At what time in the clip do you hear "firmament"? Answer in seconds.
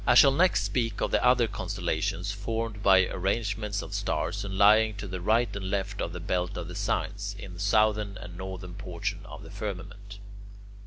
9.51-10.17